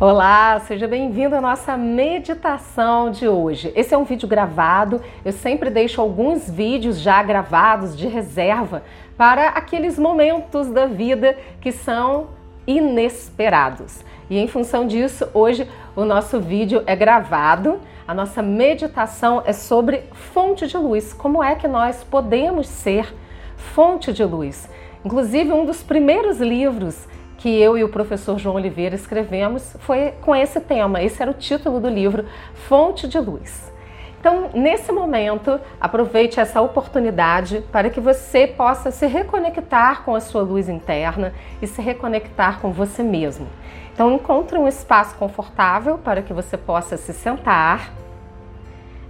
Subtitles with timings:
[0.00, 3.70] Olá, seja bem-vindo à nossa meditação de hoje.
[3.76, 8.82] Esse é um vídeo gravado, eu sempre deixo alguns vídeos já gravados de reserva
[9.14, 12.28] para aqueles momentos da vida que são
[12.66, 14.02] inesperados.
[14.30, 17.78] E em função disso, hoje o nosso vídeo é gravado.
[18.08, 21.12] A nossa meditação é sobre fonte de luz.
[21.12, 23.14] Como é que nós podemos ser
[23.54, 24.66] fonte de luz?
[25.04, 27.06] Inclusive, um dos primeiros livros
[27.40, 31.02] que eu e o professor João Oliveira escrevemos foi com esse tema.
[31.02, 32.26] Esse era o título do livro,
[32.68, 33.72] Fonte de Luz.
[34.20, 40.42] Então, nesse momento, aproveite essa oportunidade para que você possa se reconectar com a sua
[40.42, 43.46] luz interna e se reconectar com você mesmo.
[43.94, 47.90] Então, encontre um espaço confortável para que você possa se sentar,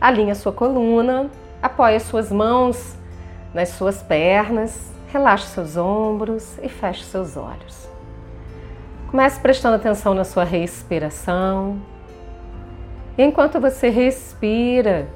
[0.00, 1.28] alinhe a sua coluna,
[1.60, 2.96] apoie as suas mãos
[3.52, 7.89] nas suas pernas, relaxe seus ombros e feche seus olhos.
[9.10, 11.82] Comece prestando atenção na sua respiração.
[13.18, 15.08] Enquanto você respira,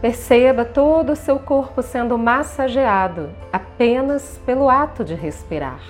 [0.00, 5.80] perceba todo o seu corpo sendo massageado apenas pelo ato de respirar.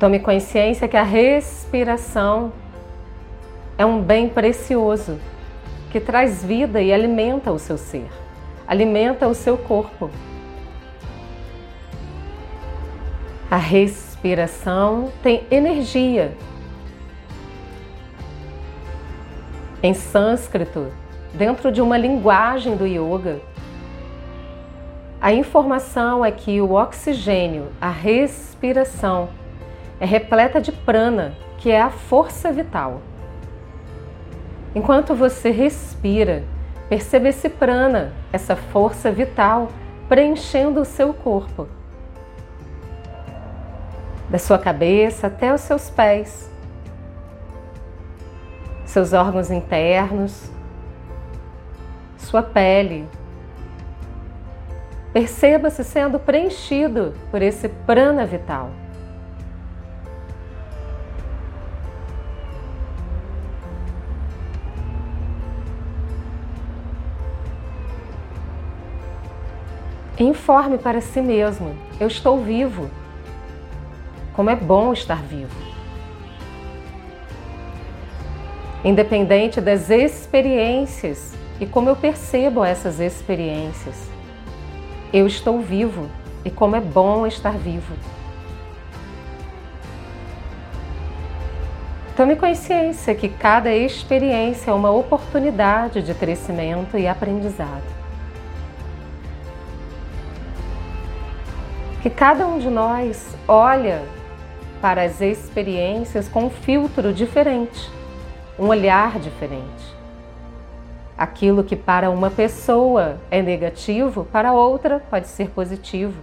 [0.00, 2.54] Tome consciência que a respiração
[3.76, 5.20] é um bem precioso
[5.90, 8.08] que traz vida e alimenta o seu ser,
[8.66, 10.10] alimenta o seu corpo.
[13.50, 16.32] A respiração respiração tem energia.
[19.82, 20.92] Em sânscrito,
[21.34, 23.40] dentro de uma linguagem do yoga,
[25.20, 29.28] a informação é que o oxigênio, a respiração,
[29.98, 33.02] é repleta de prana, que é a força vital.
[34.72, 36.44] Enquanto você respira,
[36.88, 39.68] perceba esse prana, essa força vital,
[40.08, 41.66] preenchendo o seu corpo
[44.32, 46.50] da sua cabeça até os seus pés,
[48.86, 50.50] seus órgãos internos,
[52.16, 53.06] sua pele.
[55.12, 58.70] Perceba-se sendo preenchido por esse prana vital.
[70.18, 73.01] Informe para si mesmo: eu estou vivo.
[74.34, 75.54] Como é bom estar vivo.
[78.84, 84.10] Independente das experiências e como eu percebo essas experiências,
[85.12, 86.08] eu estou vivo
[86.44, 87.94] e como é bom estar vivo.
[92.16, 97.84] Tome consciência que cada experiência é uma oportunidade de crescimento e aprendizado.
[102.02, 104.02] Que cada um de nós olha
[104.82, 107.88] para as experiências com um filtro diferente,
[108.58, 109.94] um olhar diferente.
[111.16, 116.20] Aquilo que para uma pessoa é negativo, para outra pode ser positivo.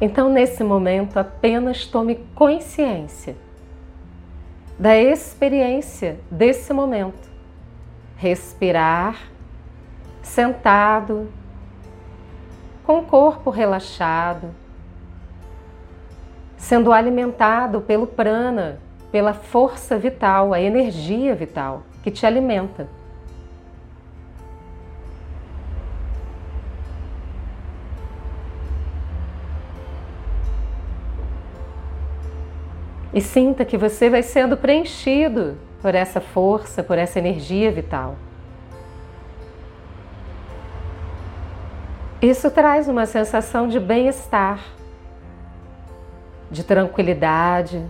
[0.00, 3.36] Então, nesse momento, apenas tome consciência
[4.76, 7.30] da experiência desse momento.
[8.16, 9.16] Respirar,
[10.20, 11.28] sentado,
[12.84, 14.50] com o corpo relaxado,
[16.56, 18.78] sendo alimentado pelo prana,
[19.10, 22.86] pela força vital, a energia vital que te alimenta.
[33.14, 38.16] E sinta que você vai sendo preenchido por essa força, por essa energia vital.
[42.24, 44.58] Isso traz uma sensação de bem-estar,
[46.50, 47.86] de tranquilidade.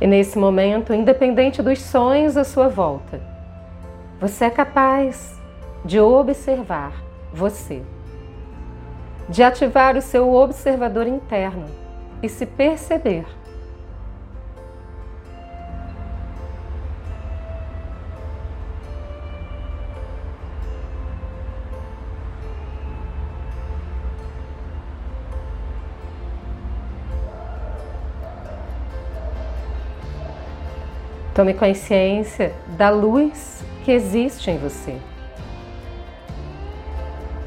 [0.00, 3.20] E nesse momento, independente dos sonhos à sua volta,
[4.20, 5.40] você é capaz
[5.84, 6.94] de observar
[7.32, 7.80] você,
[9.28, 11.66] de ativar o seu observador interno
[12.20, 13.24] e se perceber
[31.36, 34.96] Tome consciência da luz que existe em você,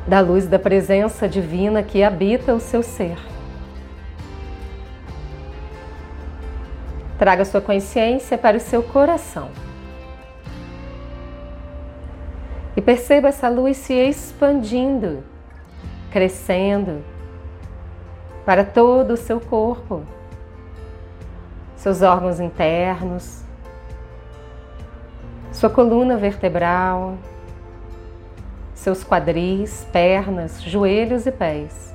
[0.06, 3.18] da luz da presença divina que habita o seu ser.
[7.18, 9.50] Traga sua consciência para o seu coração.
[12.78, 15.24] E perceba essa luz se expandindo,
[16.12, 17.04] crescendo
[18.46, 20.04] para todo o seu corpo,
[21.76, 23.49] seus órgãos internos,
[25.60, 27.18] sua coluna vertebral,
[28.74, 31.94] seus quadris, pernas, joelhos e pés,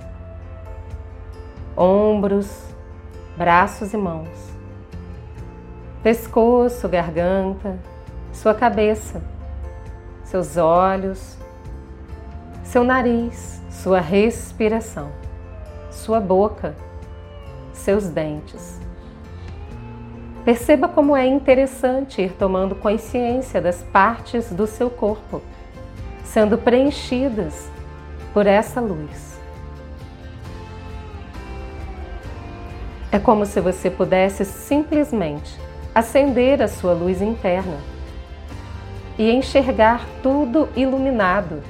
[1.76, 2.62] ombros,
[3.36, 4.28] braços e mãos,
[6.02, 7.78] pescoço, garganta,
[8.32, 9.22] sua cabeça
[10.34, 11.38] seus olhos,
[12.64, 15.12] seu nariz, sua respiração,
[15.92, 16.74] sua boca,
[17.72, 18.83] seus dentes.
[20.44, 25.40] Perceba como é interessante ir tomando consciência das partes do seu corpo,
[26.22, 27.70] sendo preenchidas
[28.34, 29.40] por essa luz.
[33.10, 35.58] É como se você pudesse simplesmente
[35.94, 37.78] acender a sua luz interna
[39.16, 41.62] e enxergar tudo iluminado,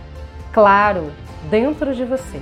[0.52, 1.12] claro,
[1.48, 2.40] dentro de você.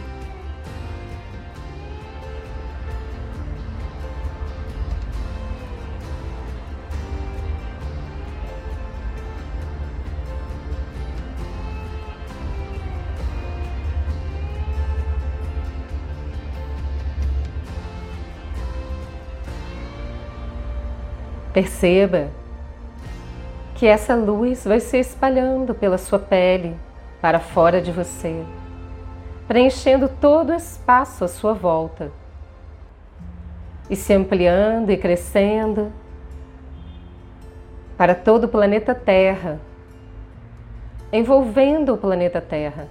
[21.53, 22.29] Perceba
[23.75, 26.77] que essa luz vai se espalhando pela sua pele
[27.21, 28.45] para fora de você,
[29.47, 32.11] preenchendo todo o espaço à sua volta
[33.91, 35.93] e se ampliando e crescendo
[37.97, 39.61] para todo o planeta Terra,
[41.13, 42.89] envolvendo o planeta Terra.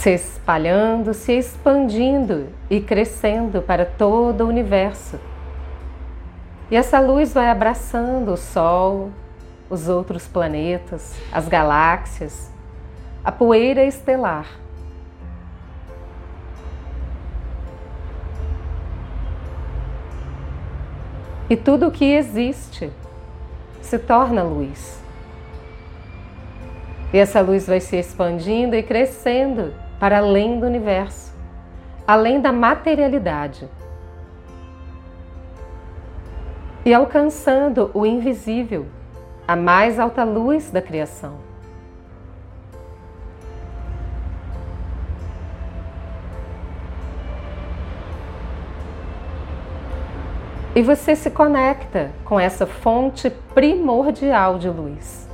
[0.00, 5.18] Se espalhando, se expandindo e crescendo para todo o universo
[6.70, 9.10] e essa luz vai abraçando o Sol,
[9.68, 12.48] os outros planetas, as galáxias,
[13.24, 14.46] a poeira estelar.
[21.48, 22.92] E tudo o que existe
[23.82, 25.02] se torna luz.
[27.12, 31.34] E essa luz vai se expandindo e crescendo para além do universo,
[32.06, 33.68] além da materialidade
[36.86, 38.86] e alcançando o invisível,
[39.46, 41.34] a mais alta luz da criação.
[50.74, 55.28] E você se conecta com essa fonte primordial de luz,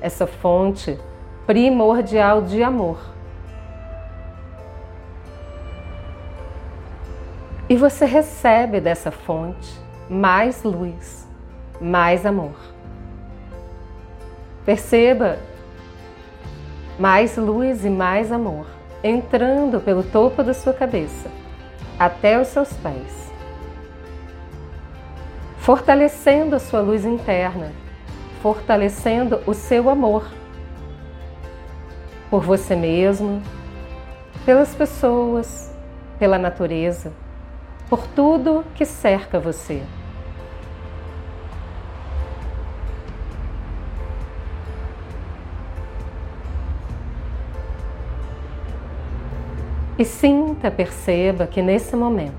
[0.00, 0.98] essa fonte
[1.46, 3.11] primordial de amor.
[7.72, 11.26] E você recebe dessa fonte mais luz,
[11.80, 12.54] mais amor.
[14.62, 15.38] Perceba
[16.98, 18.66] mais luz e mais amor
[19.02, 21.30] entrando pelo topo da sua cabeça
[21.98, 23.32] até os seus pés,
[25.56, 27.72] fortalecendo a sua luz interna,
[28.42, 30.30] fortalecendo o seu amor
[32.28, 33.42] por você mesmo,
[34.44, 35.74] pelas pessoas,
[36.18, 37.10] pela natureza,
[37.92, 39.82] por tudo que cerca você.
[49.98, 52.32] E sinta, perceba que nesse momento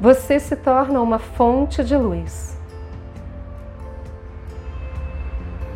[0.00, 2.58] você se torna uma fonte de luz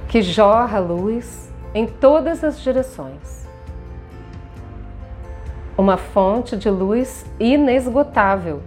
[0.08, 3.47] que jorra luz em todas as direções.
[5.78, 8.61] Uma fonte de luz inesgotável.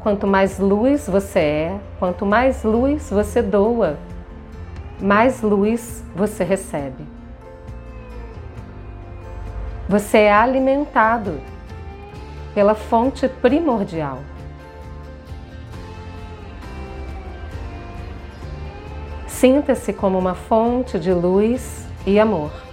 [0.00, 3.96] Quanto mais luz você é, quanto mais luz você doa,
[5.00, 7.06] mais luz você recebe.
[9.88, 11.40] Você é alimentado
[12.52, 14.18] pela fonte primordial.
[19.28, 22.65] Sinta-se como uma fonte de luz e amor.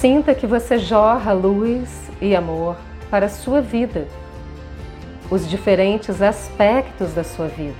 [0.00, 2.74] Sinta que você jorra luz e amor
[3.10, 4.08] para a sua vida
[5.30, 7.76] os diferentes aspectos da sua vida.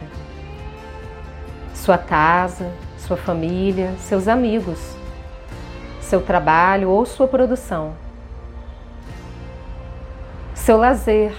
[1.73, 4.95] Sua casa, sua família, seus amigos,
[6.03, 7.95] seu trabalho ou sua produção,
[10.55, 11.33] seu lazer,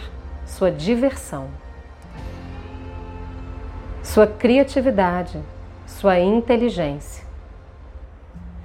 [0.48, 1.48] sua diversão.
[4.02, 5.40] sua criatividade,
[5.86, 7.24] sua inteligência,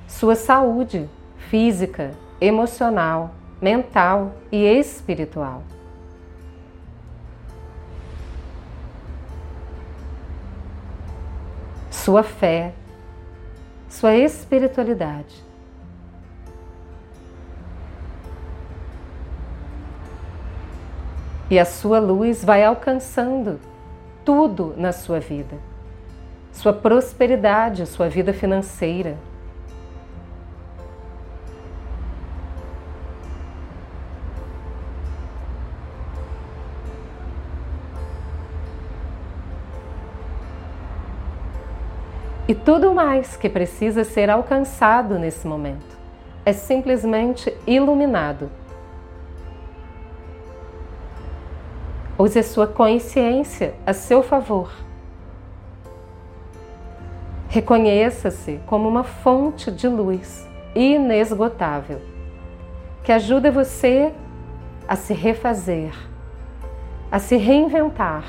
[0.09, 1.11] sua saúde
[1.51, 5.63] física, emocional, mental e espiritual.
[11.91, 12.73] Sua fé,
[13.89, 15.45] sua espiritualidade.
[21.49, 23.61] E a sua luz vai alcançando
[24.25, 25.57] tudo na sua vida.
[26.53, 29.17] Sua prosperidade, sua vida financeira,
[42.49, 45.97] e tudo mais que precisa ser alcançado nesse momento
[46.47, 48.49] é simplesmente iluminado.
[52.17, 54.71] Use a sua consciência a seu favor.
[57.49, 62.01] Reconheça-se como uma fonte de luz inesgotável
[63.03, 64.13] que ajuda você
[64.87, 65.93] a se refazer,
[67.11, 68.25] a se reinventar,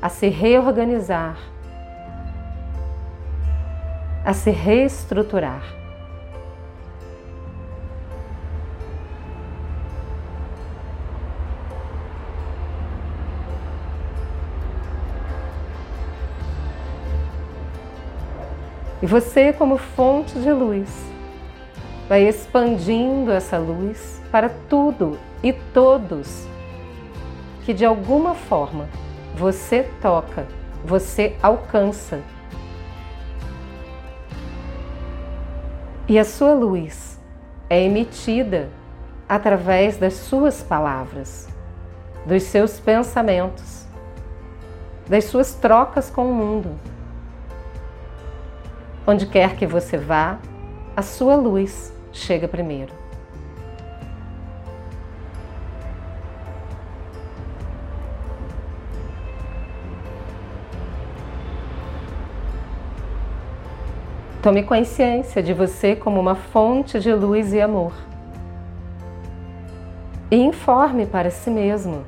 [0.00, 1.51] a se reorganizar
[4.24, 5.62] a se reestruturar.
[19.02, 20.88] E você, como fonte de luz,
[22.08, 26.46] vai expandindo essa luz para tudo e todos
[27.64, 28.88] que de alguma forma
[29.34, 30.46] você toca,
[30.84, 32.20] você alcança
[36.12, 37.18] E a sua luz
[37.70, 38.68] é emitida
[39.26, 41.48] através das suas palavras,
[42.26, 43.86] dos seus pensamentos,
[45.08, 46.78] das suas trocas com o mundo.
[49.06, 50.38] Onde quer que você vá,
[50.94, 52.92] a sua luz chega primeiro.
[64.42, 67.92] Tome consciência de você como uma fonte de luz e amor.
[70.32, 72.04] E informe para si mesmo: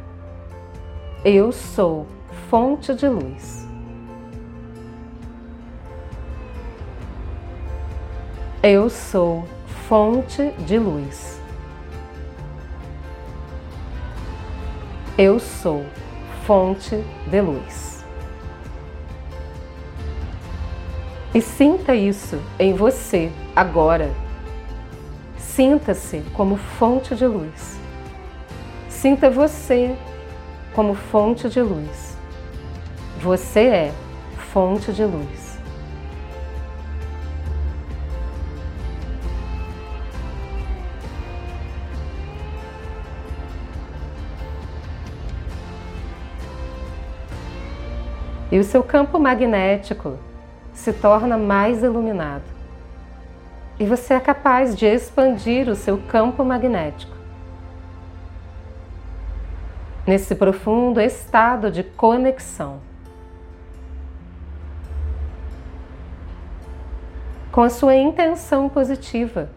[1.25, 2.09] Eu sou
[2.51, 3.69] fonte de luz.
[8.61, 9.45] Eu sou
[9.87, 11.41] fonte de luz.
[15.17, 15.85] Eu sou
[16.45, 16.97] fonte
[17.29, 17.94] de luz.
[21.35, 24.09] E sinta isso em você agora.
[25.37, 27.77] Sinta-se como fonte de luz.
[28.89, 29.97] Sinta você
[30.75, 32.17] como fonte de luz.
[33.21, 33.93] Você é
[34.53, 35.59] fonte de luz.
[48.53, 50.17] E o seu campo magnético
[50.85, 52.45] se torna mais iluminado.
[53.81, 57.17] E você é capaz de expandir o seu campo magnético.
[60.07, 62.81] Nesse profundo estado de conexão.
[67.51, 69.49] Com a sua intenção positiva.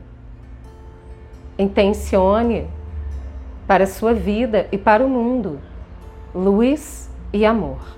[1.60, 2.70] Intencione
[3.68, 5.60] para a sua vida e para o mundo
[6.34, 7.98] luz e amor.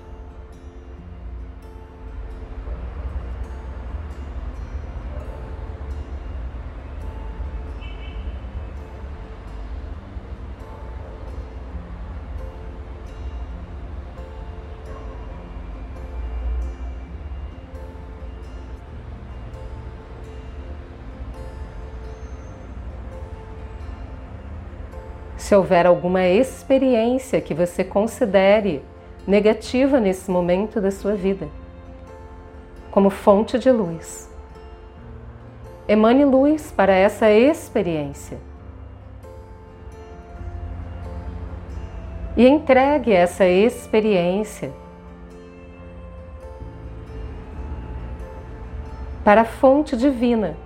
[25.50, 28.84] Se houver alguma experiência que você considere
[29.26, 31.48] negativa nesse momento da sua vida,
[32.92, 34.30] como fonte de luz,
[35.88, 38.38] emane luz para essa experiência.
[42.36, 44.70] E entregue essa experiência
[49.24, 50.56] para a fonte divina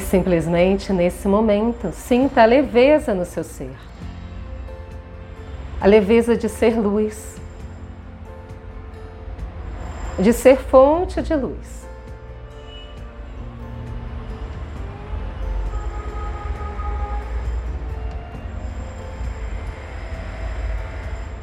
[0.00, 3.76] E simplesmente nesse momento, sinta a leveza no seu ser.
[5.78, 7.36] A leveza de ser luz,
[10.18, 11.86] de ser fonte de luz.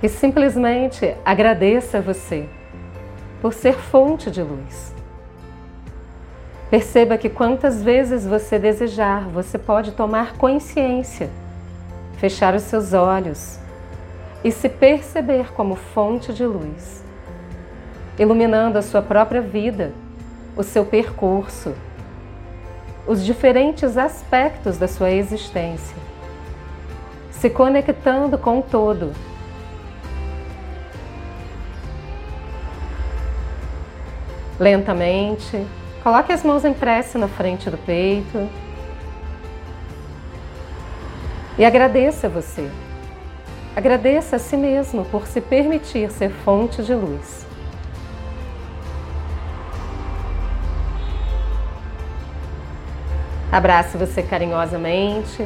[0.02, 2.50] E simplesmente agradeça a você
[3.40, 4.97] por ser fonte de luz.
[6.70, 11.30] Perceba que quantas vezes você desejar, você pode tomar consciência,
[12.18, 13.58] fechar os seus olhos
[14.44, 17.06] e se perceber como fonte de luz,
[18.20, 19.94] iluminando a sua própria vida,
[20.58, 21.74] o seu percurso,
[23.08, 25.96] os diferentes aspectos da sua existência,
[27.32, 29.14] se conectando com o todo.
[34.60, 35.66] Lentamente,
[36.08, 38.50] Coloque as mãos em prece na frente do peito.
[41.58, 42.72] E agradeça a você.
[43.76, 47.46] Agradeça a si mesmo por se permitir ser fonte de luz.
[53.52, 55.46] Abrace você carinhosamente.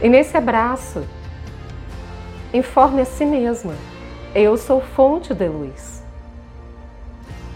[0.00, 1.04] E nesse abraço,
[2.54, 3.74] informe a si mesma:
[4.36, 5.99] eu sou fonte de luz.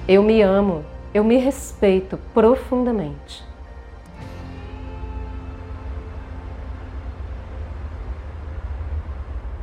[0.06, 0.84] Eu me amo,
[1.14, 3.42] eu me respeito profundamente.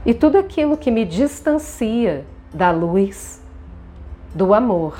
[0.04, 3.40] E tudo aquilo que me distancia da luz,
[4.34, 4.98] do amor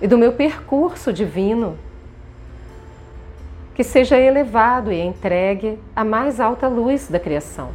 [0.00, 1.76] e do meu percurso divino,
[3.74, 7.70] que seja elevado e entregue à mais alta luz da criação,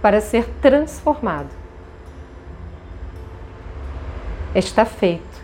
[0.00, 1.63] para ser transformado
[4.54, 5.34] está feito.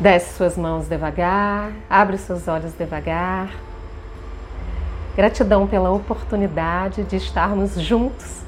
[0.00, 3.50] Desce suas mãos devagar, abre seus olhos devagar.
[5.16, 8.42] Gratidão pela oportunidade de estarmos juntos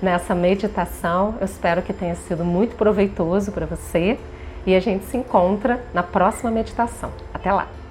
[0.00, 1.34] nessa meditação.
[1.38, 4.18] Eu espero que tenha sido muito proveitoso para você
[4.64, 7.10] e a gente se encontra na próxima meditação.
[7.34, 7.83] Até lá!